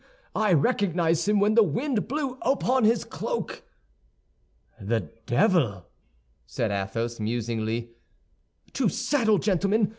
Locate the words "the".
1.53-1.61, 4.81-5.11